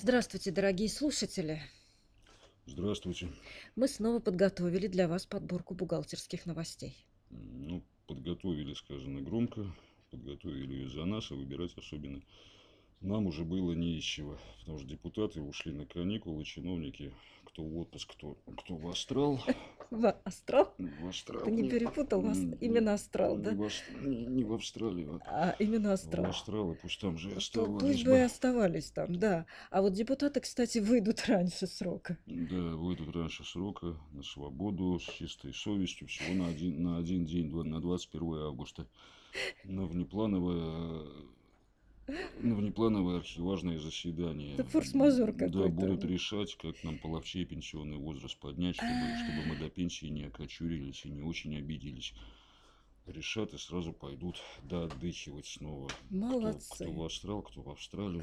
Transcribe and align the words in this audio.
Здравствуйте, 0.00 0.52
дорогие 0.52 0.88
слушатели! 0.88 1.60
Здравствуйте. 2.66 3.32
Мы 3.74 3.88
снова 3.88 4.20
подготовили 4.20 4.86
для 4.86 5.08
вас 5.08 5.26
подборку 5.26 5.74
бухгалтерских 5.74 6.46
новостей. 6.46 6.96
Ну, 7.30 7.82
подготовили, 8.06 8.74
сказано 8.74 9.22
громко, 9.22 9.74
подготовили 10.12 10.72
ее 10.72 10.88
за 10.88 11.04
нас, 11.04 11.32
а 11.32 11.34
выбирать 11.34 11.76
особенно 11.76 12.22
нам 13.00 13.26
уже 13.26 13.44
было 13.44 13.72
не 13.72 13.98
из 13.98 14.04
чего, 14.04 14.38
потому 14.60 14.78
что 14.78 14.88
депутаты 14.88 15.40
ушли 15.40 15.72
на 15.72 15.86
каникулы, 15.86 16.44
чиновники, 16.44 17.12
кто 17.44 17.62
в 17.62 17.78
отпуск, 17.78 18.12
кто, 18.12 18.36
кто 18.56 18.76
в 18.76 18.88
астрал. 18.88 19.40
В 19.90 20.06
астрал? 20.24 20.74
В 20.76 21.08
астрал. 21.08 21.44
Ты 21.44 21.50
не 21.50 21.66
перепутал 21.66 22.20
вас? 22.20 22.36
Именно 22.60 22.92
астрал, 22.92 23.38
да? 23.38 23.52
Не 23.52 24.44
в, 24.44 24.52
Австралию, 24.52 25.18
а 25.24 25.56
именно 25.58 25.88
в 25.88 25.92
астрал. 25.92 26.26
астрал, 26.26 26.72
и 26.72 26.74
пусть 26.76 27.00
там 27.00 27.16
же 27.16 27.30
оставались 27.34 27.80
Пусть 27.80 28.04
бы 28.04 28.10
и 28.18 28.20
оставались 28.20 28.90
там, 28.90 29.16
да. 29.16 29.46
А 29.70 29.80
вот 29.80 29.94
депутаты, 29.94 30.40
кстати, 30.40 30.78
выйдут 30.78 31.24
раньше 31.26 31.66
срока. 31.66 32.18
Да, 32.26 32.76
выйдут 32.76 33.16
раньше 33.16 33.44
срока 33.44 33.96
на 34.12 34.22
свободу 34.22 34.98
с 34.98 35.04
чистой 35.04 35.54
совестью 35.54 36.06
всего 36.06 36.34
на 36.34 36.48
один, 36.48 36.82
на 36.82 36.98
один 36.98 37.24
день, 37.24 37.50
на 37.50 37.80
21 37.80 38.34
августа. 38.34 38.86
На 39.64 39.86
внеплановое, 39.86 41.06
на 42.40 42.54
внеплановое 42.54 43.18
архиважное 43.18 43.78
заседание. 43.78 44.54
Это 44.54 44.64
форс-мажор 44.64 45.32
Да, 45.32 45.46
какой-то. 45.46 45.68
будут 45.68 46.04
решать, 46.04 46.56
как 46.56 46.82
нам 46.84 46.98
половчей 46.98 47.44
пенсионный 47.44 47.96
возраст 47.98 48.38
поднять, 48.38 48.76
чтобы, 48.76 48.90
чтобы 49.24 49.46
мы 49.48 49.56
до 49.56 49.68
пенсии 49.70 50.06
не 50.06 50.24
окочурились 50.24 51.04
и 51.04 51.10
не 51.10 51.22
очень 51.22 51.56
обиделись. 51.56 52.14
Решат 53.06 53.54
и 53.54 53.58
сразу 53.58 53.92
пойдут 53.92 54.36
да 54.62 54.84
отдыхивать 54.84 55.46
снова. 55.46 55.88
Кто, 55.88 56.16
Молодцы. 56.16 56.74
кто 56.84 56.92
в 56.92 57.02
Астрал, 57.04 57.42
кто 57.42 57.62
в 57.62 57.70
Австралию, 57.70 58.22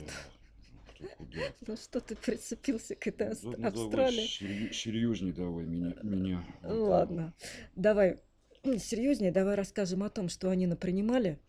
кто 0.94 1.06
куда. 1.18 1.40
Ну 1.68 1.76
что 1.76 2.00
ты 2.02 2.16
прицепился 2.16 2.96
к 2.96 3.08
этой 3.08 3.30
Да, 3.30 3.36
ну 3.44 3.52
давай 3.52 3.68
Австралии? 3.72 4.28
серью- 4.28 4.74
серьезней 4.74 5.32
давай 5.32 5.66
меня. 5.66 5.96
меня. 6.04 6.46
Ладно, 6.64 7.34
давай 7.76 8.20
серьезнее, 8.64 9.32
давай 9.32 9.56
расскажем 9.56 10.04
о 10.04 10.10
том, 10.10 10.30
что 10.30 10.50
они 10.52 10.68
напринимали, 10.68 11.40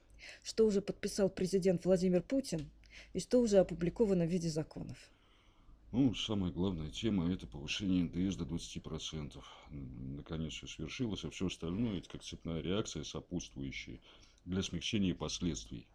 что 0.42 0.66
уже 0.66 0.80
подписал 0.80 1.28
президент 1.28 1.84
Владимир 1.84 2.22
Путин 2.22 2.70
и 3.12 3.20
что 3.20 3.40
уже 3.40 3.58
опубликовано 3.58 4.24
в 4.24 4.30
виде 4.30 4.48
законов. 4.48 4.96
Ну, 5.92 6.14
самая 6.14 6.50
главная 6.52 6.90
тема– 6.90 7.32
это 7.32 7.46
повышение 7.46 8.04
НДС 8.04 8.36
до 8.36 8.44
20%. 8.44 9.44
М, 9.70 10.16
Наконец 10.16 10.52
все 10.54 10.66
свершилось, 10.66 11.24
а 11.24 11.30
все 11.30 11.46
остальное– 11.46 11.98
это 11.98 12.08
как 12.10 12.22
цепная 12.22 12.60
реакция, 12.60 13.04
сопутствующая 13.04 14.00
для 14.44 14.62
смягчения 14.62 15.14
последствий. 15.14 15.86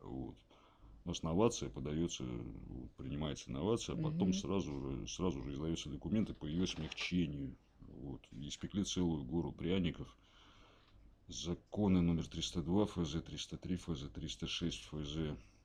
Вот. 0.00 0.36
У 1.04 1.08
нас 1.08 1.22
новация 1.22 1.68
подается, 1.68 2.24
принимается 2.96 3.52
новация, 3.52 3.94
а 3.94 3.96
потом 3.98 4.28
Мгм. 4.30 4.32
сразу, 4.34 4.80
же- 4.80 5.06
сразу 5.08 5.42
же 5.42 5.52
издаются 5.52 5.88
документы 5.90 6.34
по 6.34 6.46
ее 6.46 6.66
смягчению. 6.66 7.54
Вот. 7.80 8.22
Испекли 8.32 8.82
целую 8.84 9.22
гору 9.24 9.52
пряников. 9.52 10.16
Законы 11.28 12.02
номер 12.02 12.26
302 12.28 12.86
ФЗ, 12.86 13.22
303 13.22 13.76
ФЗ, 13.76 14.08
306 14.14 14.84
ФЗ. 14.84 15.16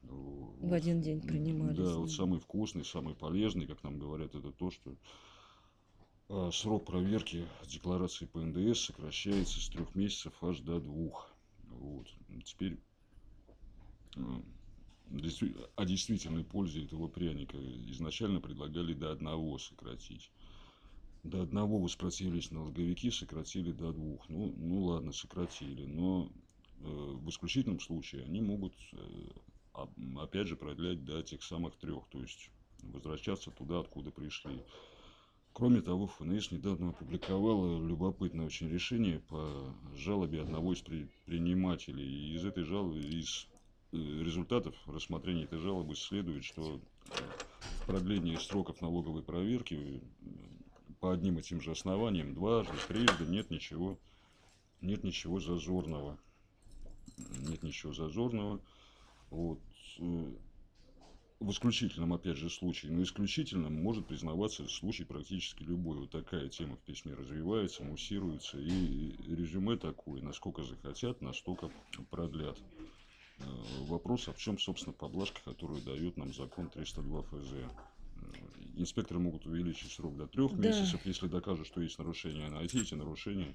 В 0.02 0.74
один 0.74 1.02
день 1.02 1.22
принимались, 1.22 1.78
Да, 1.78 1.96
вот 1.98 2.10
да. 2.10 2.16
самый 2.16 2.40
вкусный, 2.40 2.84
самый 2.84 3.14
полезный, 3.14 3.68
как 3.68 3.84
нам 3.84 4.00
говорят, 4.00 4.34
это 4.34 4.52
то, 4.52 4.72
что 4.72 4.96
а, 6.30 6.50
срок 6.52 6.86
проверки 6.86 7.46
декларации 7.68 8.26
по 8.26 8.40
НДС 8.40 8.86
сокращается 8.86 9.62
с 9.62 9.70
трех 9.70 9.94
месяцев 9.94 10.34
аж 10.44 10.60
до 10.62 10.80
двух. 10.80 11.30
Вот. 11.70 12.08
Теперь 12.44 12.80
а, 14.18 14.42
действи- 15.12 15.56
о 15.76 15.86
действительной 15.86 16.44
пользе 16.44 16.84
этого 16.86 17.08
пряника 17.08 17.58
изначально 17.92 18.42
предлагали 18.42 18.94
до 18.94 19.12
одного 19.12 19.60
сократить. 19.60 20.32
До 21.24 21.44
одного 21.44 21.78
воспротивились 21.78 22.50
налоговики, 22.52 23.12
сократили 23.12 23.72
до 23.72 23.94
двух. 23.94 24.28
Ну, 24.30 24.54
ну 24.58 24.84
ладно, 24.86 25.12
сократили. 25.12 25.86
Но 25.86 26.32
э, 26.80 26.84
в 26.84 27.30
исключительном 27.30 27.80
случае 27.80 28.24
они 28.24 28.42
могут, 28.42 28.74
э, 28.94 29.86
опять 30.18 30.48
же, 30.48 30.56
продлять 30.56 31.06
до 31.06 31.22
тех 31.22 31.44
самых 31.44 31.76
трех. 31.76 32.08
То 32.10 32.20
есть 32.20 32.50
возвращаться 32.82 33.52
туда, 33.52 33.80
откуда 33.82 34.10
пришли. 34.10 34.64
Кроме 35.54 35.82
того, 35.82 36.08
ФНС 36.08 36.52
недавно 36.52 36.90
опубликовала 36.90 37.86
любопытное 37.86 38.46
очень 38.46 38.70
решение 38.70 39.20
по 39.20 39.76
жалобе 39.96 40.42
одного 40.42 40.74
из 40.74 40.82
предпринимателей. 40.82 42.08
И 42.08 42.36
из 42.36 42.46
этой 42.46 42.64
жалобы, 42.64 43.00
из 43.00 43.48
э, 43.92 43.98
результатов 43.98 44.76
рассмотрения 44.88 45.44
этой 45.44 45.60
жалобы 45.60 45.96
следует, 45.96 46.46
что 46.46 46.80
в 47.82 47.86
продлении 47.86 48.38
сроков 48.38 48.82
налоговой 48.82 49.24
проверки 49.24 49.76
э, 49.76 50.51
по 51.02 51.12
одним 51.12 51.40
и 51.40 51.42
тем 51.42 51.60
же 51.60 51.72
основаниям 51.72 52.36
дважды, 52.36 52.74
трижды 52.88 53.26
нет 53.26 53.50
ничего, 53.50 53.98
нет 54.82 55.04
ничего 55.04 55.40
зазорного. 55.40 56.18
Нет 57.48 57.64
ничего 57.64 57.92
зазорного. 57.92 58.62
Вот. 59.32 59.60
э, 60.00 60.34
В 61.40 61.50
исключительном, 61.50 62.14
опять 62.14 62.38
же, 62.38 62.52
случае, 62.52 62.92
но 62.92 63.02
исключительном 63.02 63.82
может 63.82 64.06
признаваться 64.06 64.68
случай 64.68 65.04
практически 65.04 65.64
любой. 65.64 65.98
Вот 65.98 66.12
такая 66.12 66.48
тема 66.50 66.76
в 66.76 66.82
письме 66.82 67.16
развивается, 67.16 67.84
муссируется. 67.84 68.60
И 68.60 69.16
резюме 69.28 69.78
такое, 69.78 70.22
насколько 70.22 70.62
захотят, 70.64 71.20
настолько 71.22 71.72
продлят. 72.12 72.60
Э, 73.40 73.44
Вопрос, 73.86 74.28
а 74.28 74.34
в 74.34 74.38
чем, 74.38 74.60
собственно, 74.60 74.94
поблажка, 74.94 75.42
которую 75.44 75.82
дает 75.82 76.16
нам 76.18 76.32
закон 76.32 76.70
302 76.70 77.24
ФЗ? 77.24 77.54
Инспекторы 78.76 79.20
могут 79.20 79.46
увеличить 79.46 79.92
срок 79.92 80.16
до 80.18 80.28
трех 80.28 80.56
Да. 80.56 80.68
месяцев, 80.70 81.06
если 81.06 81.28
докажут, 81.28 81.68
что 81.68 81.82
есть 81.82 81.98
нарушения. 82.00 82.50
Найти 82.50 82.82
эти 82.82 82.94
нарушения 82.94 83.54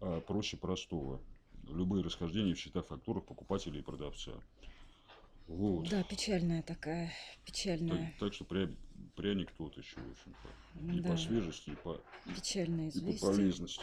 а, 0.00 0.20
проще 0.20 0.56
простого. 0.56 1.20
Любые 1.68 2.02
расхождения 2.04 2.54
в 2.54 2.58
счетах 2.58 2.86
фактурах 2.86 3.24
покупателя 3.24 3.78
и 3.78 3.82
продавца. 3.82 4.32
Вот. 5.46 5.88
Да, 5.88 6.02
печальная 6.04 6.62
такая, 6.62 7.06
Так, 7.08 7.44
печальная, 7.44 8.14
так 8.20 8.32
что 8.32 8.44
пря- 8.44 8.72
пряник 9.16 9.50
тот 9.52 9.76
еще, 9.76 9.96
в 10.00 10.10
общем-то. 10.12 10.92
И 10.94 11.00
да, 11.00 11.10
по 11.10 11.16
свежести, 11.16 11.70
и 11.70 11.74
по, 11.74 12.00
печальное 12.36 12.88
и 12.88 12.92
по 12.92 12.98
известие. 12.98 13.30
полезности. 13.30 13.82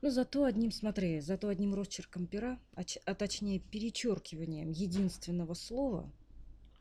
Ну, 0.00 0.10
зато 0.10 0.44
одним, 0.44 0.70
смотри, 0.70 1.20
зато 1.20 1.48
одним 1.48 1.74
росчерком 1.74 2.26
пера, 2.26 2.58
а, 2.74 2.82
а 3.04 3.14
точнее 3.14 3.58
перечеркиванием 3.58 4.70
единственного 4.70 5.52
слова 5.54 6.10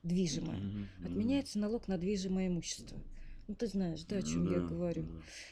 «движимое» 0.04 0.58
мгм. 0.58 0.88
отменяется 1.06 1.60
налог 1.60 1.88
на 1.88 1.98
движимое 1.98 2.48
имущество. 2.48 2.98
Ну, 3.48 3.56
ты 3.56 3.68
знаешь, 3.68 4.04
да, 4.04 4.18
о 4.18 4.22
чем 4.22 4.50
я 4.52 4.60
Да, 4.60 4.68
говорю. 4.68 5.04
да. 5.04 5.10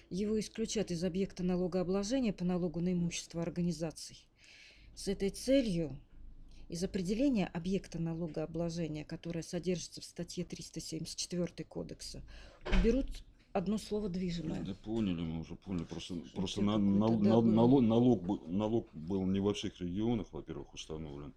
Его 0.09 0.39
исключат 0.39 0.91
из 0.91 1.03
объекта 1.03 1.43
налогообложения 1.43 2.31
по 2.31 2.45
налогу 2.45 2.79
на 2.79 2.93
имущество 2.93 3.41
организаций. 3.41 4.25
С 4.95 5.07
этой 5.09 5.29
целью 5.29 5.97
из 6.69 6.83
определения 6.85 7.47
объекта 7.47 7.99
налогообложения, 7.99 9.03
которое 9.03 9.41
содержится 9.43 9.99
в 9.99 10.05
статье 10.05 10.45
374 10.45 11.65
кодекса, 11.67 12.21
уберут 12.79 13.07
одно 13.51 13.77
слово 13.77 14.07
«движимое». 14.07 14.63
Да 14.63 14.73
поняли, 14.75 15.21
мы 15.21 15.41
уже 15.41 15.55
поняли. 15.55 15.83
Просто, 15.83 16.15
Что 16.25 16.35
просто 16.37 16.61
на- 16.61 16.77
нал- 16.77 17.17
да, 17.19 17.35
был. 17.35 17.41
налог, 17.41 17.81
налог, 17.83 18.47
налог 18.47 18.93
был 18.93 19.25
не 19.25 19.41
во 19.41 19.53
всех 19.53 19.81
регионах, 19.81 20.27
во-первых, 20.31 20.73
установлен. 20.73 21.33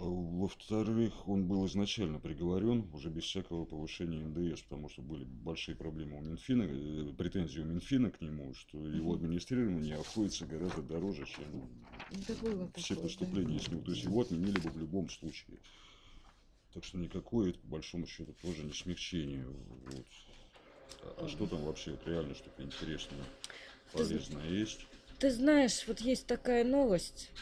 Во-вторых, 0.00 1.26
он 1.26 1.48
был 1.48 1.66
изначально 1.66 2.20
приговорен 2.20 2.88
уже 2.94 3.10
без 3.10 3.24
всякого 3.24 3.64
повышения 3.64 4.24
НДС, 4.24 4.62
потому 4.62 4.88
что 4.88 5.02
были 5.02 5.24
большие 5.24 5.74
проблемы 5.74 6.18
у 6.18 6.20
Минфина, 6.20 6.62
э, 6.62 7.12
претензии 7.18 7.60
у 7.60 7.64
Минфина 7.64 8.12
к 8.12 8.20
нему, 8.20 8.54
что 8.54 8.78
его 8.86 9.14
администрирование 9.14 9.96
обходится 9.96 10.46
гораздо 10.46 10.82
дороже, 10.82 11.26
чем 11.26 11.68
Да 12.28 12.34
было 12.40 12.70
все 12.76 12.94
такое, 12.94 12.96
да. 12.96 13.02
поступления 13.02 13.58
с 13.58 13.68
него. 13.68 13.82
То 13.82 13.90
есть 13.90 14.04
его 14.04 14.20
отменили 14.20 14.60
бы 14.60 14.70
в 14.70 14.78
любом 14.78 15.10
случае. 15.10 15.58
Так 16.72 16.84
что 16.84 16.96
никакое 16.96 17.50
это, 17.50 17.58
по 17.58 17.66
большому 17.66 18.06
счету, 18.06 18.32
тоже 18.40 18.62
не 18.62 18.72
смягчение. 18.72 19.46
Вот. 19.46 20.06
А, 21.18 21.26
что 21.28 21.44
там 21.48 21.64
вообще 21.64 21.90
вот 21.90 22.06
реально 22.06 22.36
что-то 22.36 22.62
интересное, 22.62 23.24
Ты 23.90 23.98
полезное 23.98 24.48
есть? 24.48 24.86
Ты 25.18 25.32
знаешь, 25.32 25.88
вот 25.88 26.00
есть 26.00 26.28
такая 26.28 26.62
новость 26.62 27.32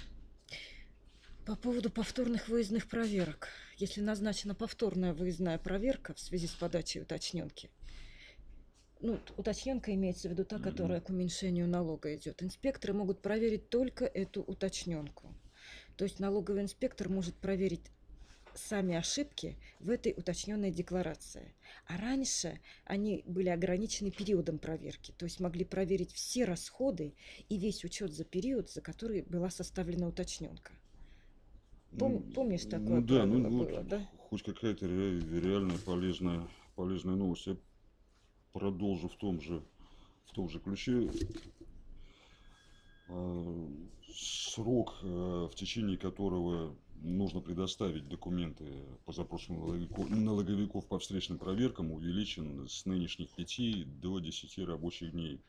по 1.46 1.54
поводу 1.54 1.90
повторных 1.90 2.48
выездных 2.48 2.88
проверок. 2.88 3.48
Если 3.78 4.00
назначена 4.00 4.56
повторная 4.56 5.14
выездная 5.14 5.58
проверка 5.58 6.12
в 6.12 6.18
связи 6.18 6.48
с 6.48 6.50
подачей 6.50 7.02
уточненки, 7.02 7.70
ну, 8.98 9.20
уточненка 9.36 9.94
имеется 9.94 10.28
в 10.28 10.32
виду 10.32 10.44
та, 10.44 10.58
которая 10.58 11.00
к 11.00 11.08
уменьшению 11.08 11.68
налога 11.68 12.16
идет. 12.16 12.42
Инспекторы 12.42 12.94
могут 12.94 13.22
проверить 13.22 13.68
только 13.68 14.06
эту 14.06 14.42
уточненку. 14.42 15.32
То 15.96 16.04
есть 16.04 16.18
налоговый 16.18 16.62
инспектор 16.62 17.08
может 17.08 17.36
проверить 17.36 17.92
сами 18.54 18.96
ошибки 18.96 19.56
в 19.78 19.90
этой 19.90 20.14
уточненной 20.16 20.72
декларации. 20.72 21.54
А 21.86 21.96
раньше 21.96 22.58
они 22.86 23.22
были 23.24 23.50
ограничены 23.50 24.10
периодом 24.10 24.58
проверки, 24.58 25.14
то 25.16 25.26
есть 25.26 25.38
могли 25.38 25.64
проверить 25.64 26.12
все 26.12 26.44
расходы 26.44 27.14
и 27.48 27.56
весь 27.56 27.84
учет 27.84 28.12
за 28.12 28.24
период, 28.24 28.68
за 28.68 28.80
который 28.80 29.22
была 29.22 29.50
составлена 29.50 30.08
уточненка. 30.08 30.72
Пом- 31.92 32.22
Ну, 32.26 32.32
помнишь, 32.34 32.64
такое 32.64 33.00
ну, 33.00 33.02
да, 33.02 33.26
ну, 33.26 33.48
было, 33.48 33.82
да? 33.82 34.06
хоть 34.18 34.42
какая-то 34.42 34.86
ре- 34.86 35.20
реальная 35.20 35.78
полезная, 35.78 36.46
полезная 36.74 37.14
новость. 37.16 37.46
Я 37.46 37.56
продолжу 38.52 39.08
в 39.08 39.16
том 39.16 39.40
же, 39.40 39.62
в 40.26 40.32
том 40.32 40.48
же 40.48 40.58
ключе. 40.60 41.10
А, 43.08 43.68
Срок, 44.12 44.94
э, 45.02 45.48
в 45.50 45.54
течение 45.54 45.96
которого 45.96 46.74
нужно 47.02 47.40
предоставить 47.40 48.08
документы 48.08 48.64
по 49.04 49.12
запросу 49.12 49.52
налоговику- 49.52 50.08
налоговиков 50.08 50.86
по 50.86 50.98
встречным 50.98 51.38
проверкам 51.38 51.92
увеличен 51.92 52.66
с 52.68 52.84
нынешних 52.86 53.30
5 53.30 53.84
до 53.84 54.18
10 54.18 54.64
рабочих 54.64 55.12
дней. 55.12 55.40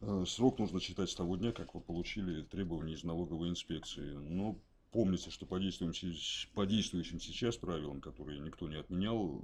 Э, 0.00 0.24
Срок 0.26 0.58
нужно 0.58 0.80
читать 0.80 1.10
с 1.10 1.14
того 1.14 1.36
дня, 1.36 1.52
как 1.52 1.74
вы 1.74 1.80
получили 1.80 2.42
требования 2.42 2.94
из 2.94 3.04
налоговой 3.04 3.48
инспекции. 3.48 4.12
Но 4.12 4.58
помните, 4.92 5.30
что 5.30 5.46
по 5.46 5.58
действующим, 5.58 6.50
по 6.54 6.66
действующим 6.66 7.18
сейчас 7.18 7.56
правилам, 7.56 8.00
которые 8.00 8.38
никто 8.40 8.68
не 8.68 8.76
отменял, 8.76 9.42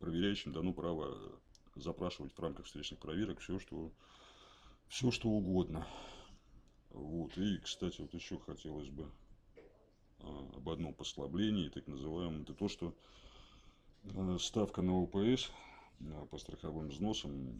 проверяющим 0.00 0.52
дано 0.52 0.72
право 0.72 1.16
запрашивать 1.76 2.34
в 2.34 2.40
рамках 2.40 2.66
встречных 2.66 3.00
проверок 3.00 3.40
все, 3.40 3.58
что, 3.58 3.92
все, 4.88 5.10
что 5.10 5.28
угодно. 5.30 5.86
Вот. 6.90 7.38
И, 7.38 7.58
кстати, 7.58 8.00
вот 8.00 8.12
еще 8.12 8.38
хотелось 8.38 8.90
бы 8.90 9.10
а, 10.18 10.50
об 10.56 10.68
одном 10.68 10.92
послаблении, 10.92 11.70
так 11.70 11.86
называемом, 11.86 12.42
это 12.42 12.52
то, 12.52 12.68
что 12.68 12.94
э, 14.04 14.36
ставка 14.38 14.82
на 14.82 15.02
ОПС 15.02 15.50
а, 16.00 16.26
по 16.26 16.36
страховым 16.36 16.88
взносам 16.88 17.58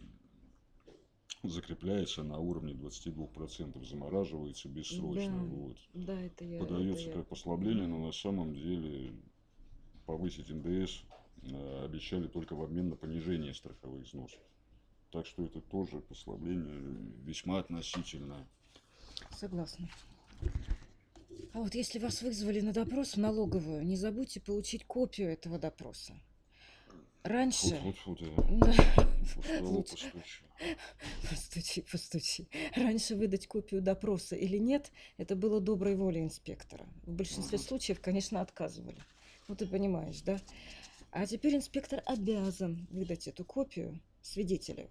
закрепляется 1.49 2.23
на 2.23 2.39
уровне 2.39 2.73
22%, 2.73 3.85
замораживается 3.85 4.69
бессрочно. 4.69 5.37
Да. 5.37 5.43
Вот. 5.43 5.77
Да, 5.93 6.21
это 6.21 6.45
я. 6.45 6.59
Подается 6.59 7.03
это 7.03 7.11
я. 7.11 7.17
как 7.17 7.27
послабление, 7.27 7.87
но 7.87 8.05
на 8.05 8.11
самом 8.11 8.53
деле 8.53 9.13
повысить 10.05 10.49
НДС 10.49 11.03
э, 11.43 11.85
обещали 11.85 12.27
только 12.27 12.55
в 12.55 12.63
обмен 12.63 12.89
на 12.89 12.95
понижение 12.95 13.53
страховых 13.53 14.05
взносов. 14.05 14.39
Так 15.11 15.27
что 15.27 15.43
это 15.43 15.61
тоже 15.61 15.99
послабление 15.99 16.81
весьма 17.23 17.59
относительное. 17.59 18.47
Согласна. 19.31 19.87
А 21.53 21.59
вот 21.59 21.75
если 21.75 21.99
вас 21.99 22.21
вызвали 22.23 22.61
на 22.61 22.73
допрос 22.73 23.13
в 23.13 23.17
налоговую, 23.17 23.85
не 23.85 23.95
забудьте 23.95 24.39
получить 24.39 24.85
копию 24.85 25.29
этого 25.31 25.59
допроса. 25.59 26.13
Раньше... 27.23 27.79
Лучше. 29.61 30.11
постучи. 31.29 31.81
Постучи. 31.81 32.49
Раньше 32.75 33.15
выдать 33.15 33.47
копию 33.47 33.81
допроса 33.81 34.35
или 34.35 34.57
нет, 34.57 34.91
это 35.17 35.35
было 35.35 35.61
доброй 35.61 35.95
волей 35.95 36.21
инспектора. 36.21 36.85
В 37.03 37.13
большинстве 37.13 37.57
случаев, 37.57 38.01
конечно, 38.01 38.41
отказывали. 38.41 38.97
Ну, 39.47 39.55
ты 39.55 39.65
понимаешь, 39.67 40.21
да? 40.21 40.39
А 41.11 41.25
теперь 41.25 41.55
инспектор 41.55 42.01
обязан 42.05 42.87
выдать 42.89 43.27
эту 43.27 43.45
копию 43.45 44.01
свидетелю. 44.21 44.89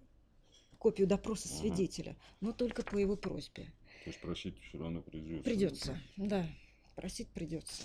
Копию 0.79 1.07
допроса 1.07 1.47
свидетеля, 1.47 2.15
но 2.41 2.51
только 2.51 2.83
по 2.83 2.97
его 2.97 3.15
просьбе. 3.15 3.65
То 4.03 4.09
есть 4.09 4.19
просить 4.19 4.59
все 4.63 4.79
равно 4.79 5.01
придется. 5.01 5.43
Придется, 5.43 6.01
да, 6.17 6.47
просить 6.95 7.29
придется. 7.29 7.83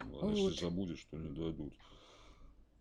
Ладно, 0.00 0.30
если 0.30 0.42
Вот. 0.42 0.58
забудешь, 0.60 1.04
то 1.10 1.16
не 1.16 1.28
дадут. 1.34 1.74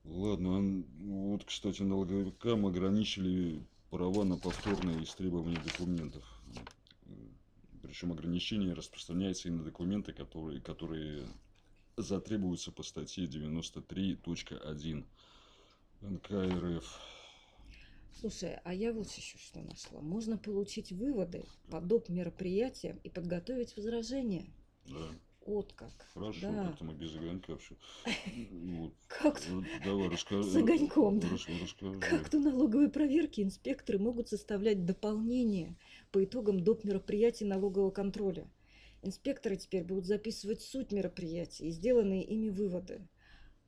Ладно, 0.07 0.83
вот, 0.99 1.43
кстати, 1.45 1.81
налоговикам 1.81 2.65
ограничили 2.65 3.61
права 3.89 4.23
на 4.23 4.37
повторное 4.37 5.01
истребование 5.03 5.59
документов. 5.59 6.23
Причем 7.81 8.11
ограничение 8.11 8.73
распространяется 8.73 9.47
и 9.47 9.51
на 9.51 9.63
документы, 9.63 10.13
которые, 10.13 10.61
которые 10.61 11.27
затребуются 11.97 12.71
по 12.71 12.83
статье 12.83 13.25
93.1 13.25 15.05
НК 16.01 16.31
РФ. 16.31 16.99
Слушай, 18.19 18.59
а 18.63 18.73
я 18.73 18.93
вот 18.93 19.09
еще 19.11 19.37
что 19.37 19.61
нашла. 19.61 20.01
Можно 20.01 20.37
получить 20.37 20.91
выводы 20.91 21.43
по 21.69 21.81
доп. 21.81 22.09
мероприятиям 22.09 22.97
и 23.03 23.09
подготовить 23.09 23.75
возражения. 23.75 24.45
Да, 24.85 25.09
Вот 25.45 25.73
как. 25.73 25.91
хорошо, 26.13 26.51
Да. 26.51 26.65
как-то 26.65 26.85
мы 26.85 26.93
без 26.95 27.15
огонька. 27.15 27.57
Вот. 28.51 28.93
Как 29.07 29.39
Давай, 29.85 30.09
расскажи. 30.09 30.43
С 30.49 30.55
огоньком, 30.55 31.19
да. 31.19 31.27
Расскажи. 31.29 31.99
Как 31.99 32.29
то 32.29 32.39
налоговой 32.39 32.89
проверки 32.89 33.41
инспекторы 33.41 33.99
могут 33.99 34.27
составлять 34.27 34.85
дополнения 34.85 35.77
по 36.11 36.23
итогам 36.23 36.61
доп. 36.61 36.83
мероприятий 36.83 37.45
налогового 37.45 37.91
контроля. 37.91 38.47
Инспекторы 39.03 39.55
теперь 39.55 39.83
будут 39.83 40.07
записывать 40.07 40.61
суть 40.61 40.91
мероприятий 40.91 41.67
и 41.67 41.71
сделанные 41.71 42.23
ими 42.23 42.49
выводы. 42.49 43.07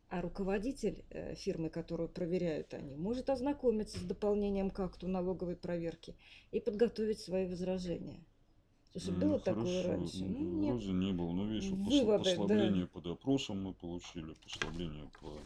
А 0.09 0.21
руководитель 0.21 1.03
э, 1.11 1.35
фирмы, 1.35 1.69
которую 1.69 2.09
проверяют 2.09 2.73
они, 2.73 2.95
может 2.95 3.29
ознакомиться 3.29 3.99
с 3.99 4.03
дополнением 4.03 4.71
к 4.71 4.79
акту 4.79 5.07
налоговой 5.07 5.55
проверки 5.57 6.15
и 6.51 6.59
подготовить 6.59 7.19
свои 7.19 7.45
возражения. 7.45 8.23
Слушай, 8.91 9.13
М, 9.13 9.19
было 9.19 9.39
такое 9.39 9.63
хорошо. 9.83 9.87
раньше? 9.89 10.17
Ну, 10.19 10.39
Ну, 10.39 10.59
нет. 10.61 10.75
Вроде 10.75 10.91
не 10.93 11.13
было. 11.13 11.31
Но 11.33 11.45
видишь, 11.45 11.69
Выводы, 11.71 12.23
да. 12.23 12.23
послабление 12.23 12.87
по 12.87 13.01
допросам 13.01 13.63
мы 13.63 13.73
получили, 13.73 14.33
послабление 14.43 15.09
по 15.19 15.37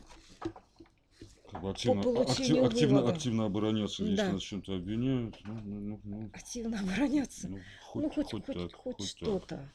как 1.50 1.60
бы 1.62 1.70
активно, 1.70 2.02
а- 2.02 2.04
получению 2.04 2.32
актив- 2.32 2.64
активно, 2.64 3.10
активно 3.10 3.46
обороняться, 3.46 4.04
если 4.06 4.26
Да. 4.26 4.34
нас 4.34 4.42
чем-то 4.42 4.76
обвиняют. 4.76 5.36
Ну, 5.44 5.54
ну, 5.66 5.80
ну, 5.82 6.02
ну, 6.04 6.30
Активно 6.34 6.80
обороняться. 6.80 7.48
ну, 7.50 7.60
хоть, 7.82 8.04
ну, 8.04 8.10
хоть, 8.10 8.32
хоть 8.32 8.46
хоть, 8.46 8.74
хоть 8.74 9.08
что-то 9.10 9.48
так. 9.48 9.70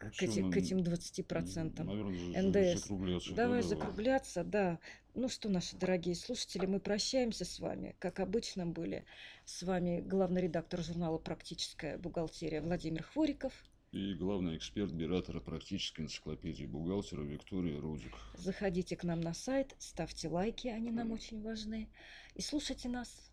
К, 0.00 0.04
Ну, 0.04 0.10
к 0.12 0.22
этим, 0.22 0.42
нам, 0.44 0.52
к 0.52 0.56
этим 0.56 0.78
20%. 0.78 1.82
Наверное, 1.84 2.42
НДС. 2.42 2.80
закругляться. 2.82 3.30
да, 3.34 3.36
Давай 3.44 3.62
закругляться, 3.62 4.44
да. 4.44 4.78
Ну 5.14 5.28
что, 5.28 5.48
наши 5.48 5.76
дорогие 5.76 6.14
слушатели, 6.14 6.64
мы 6.66 6.80
прощаемся 6.80 7.44
с 7.44 7.58
вами. 7.58 7.94
Как 7.98 8.20
обычно 8.20 8.66
были 8.66 9.04
с 9.44 9.62
вами 9.62 10.00
главный 10.00 10.42
редактор 10.42 10.82
журнала 10.82 11.18
«Практическая 11.18 11.98
бухгалтерия» 11.98 12.62
Владимир 12.62 13.02
Хвориков. 13.02 13.52
И 13.92 14.14
главный 14.14 14.56
эксперт 14.56 14.92
Биратора 14.92 15.40
практической 15.40 16.02
энциклопедии 16.02 16.64
бухгалтера 16.64 17.22
Виктория 17.22 17.78
Рудик. 17.80 18.14
Заходите 18.38 18.96
к 18.96 19.02
нам 19.04 19.20
на 19.20 19.34
сайт, 19.34 19.74
ставьте 19.78 20.28
лайки, 20.28 20.68
они 20.68 20.92
нам 20.92 21.10
очень 21.10 21.42
важны. 21.42 21.88
И 22.36 22.40
слушайте 22.40 22.88
нас. 22.88 23.30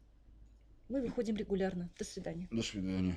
Мы 0.89 1.01
выходим 1.01 1.35
регулярно. 1.35 1.89
До 1.97 2.03
свидания. 2.03 2.47
До 2.51 2.63
свидания. 2.63 3.15